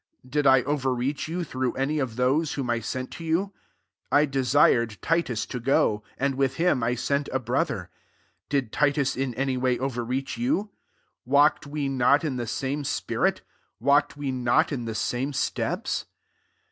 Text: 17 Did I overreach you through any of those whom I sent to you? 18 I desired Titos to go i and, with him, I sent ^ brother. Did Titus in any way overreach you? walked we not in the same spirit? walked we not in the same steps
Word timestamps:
17 0.23 0.29
Did 0.31 0.47
I 0.47 0.63
overreach 0.63 1.27
you 1.27 1.43
through 1.43 1.73
any 1.73 1.99
of 1.99 2.15
those 2.15 2.53
whom 2.55 2.71
I 2.71 2.79
sent 2.79 3.11
to 3.11 3.23
you? 3.23 3.53
18 4.11 4.11
I 4.13 4.25
desired 4.25 4.97
Titos 4.99 5.45
to 5.49 5.59
go 5.59 6.01
i 6.19 6.25
and, 6.25 6.33
with 6.33 6.55
him, 6.55 6.81
I 6.81 6.95
sent 6.95 7.29
^ 7.31 7.45
brother. 7.45 7.91
Did 8.49 8.71
Titus 8.71 9.15
in 9.15 9.35
any 9.35 9.57
way 9.57 9.77
overreach 9.77 10.39
you? 10.39 10.71
walked 11.23 11.67
we 11.67 11.87
not 11.87 12.23
in 12.23 12.37
the 12.37 12.47
same 12.47 12.83
spirit? 12.83 13.43
walked 13.79 14.17
we 14.17 14.31
not 14.31 14.71
in 14.71 14.85
the 14.85 14.95
same 14.95 15.33
steps 15.33 16.05